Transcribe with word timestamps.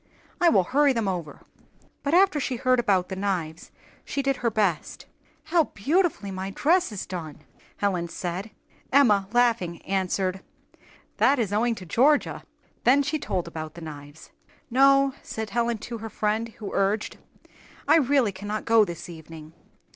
"I 0.39 0.49
will 0.49 0.63
hurry 0.63 0.93
them 0.93 1.07
over." 1.07 1.41
But 2.01 2.15
after 2.15 2.39
she 2.39 2.55
heard 2.55 2.79
about 2.79 3.09
the 3.09 3.15
knives, 3.15 3.69
she 4.03 4.23
did 4.23 4.37
her 4.37 4.49
best. 4.49 5.05
"How 5.43 5.65
beautifully 5.65 6.31
my 6.31 6.49
dress 6.49 6.91
is 6.91 7.05
done!" 7.05 7.41
Helen 7.77 8.07
said. 8.07 8.49
Emma, 8.91 9.27
laughing, 9.31 9.79
answered, 9.83 10.41
"That 11.17 11.37
is 11.37 11.53
owing 11.53 11.75
to 11.75 11.85
Georgia." 11.85 12.43
Then 12.83 13.03
she 13.03 13.19
told 13.19 13.47
about 13.47 13.75
the 13.75 13.81
knives. 13.81 14.31
"No," 14.71 15.13
said 15.21 15.51
Helen 15.51 15.77
to 15.85 15.99
her 15.99 16.09
friend 16.09 16.49
who 16.49 16.73
urged, 16.73 17.17
"I 17.87 17.97
really 17.97 18.31
cannot 18.31 18.65
go 18.65 18.83
this 18.83 19.07
evening. 19.07 19.53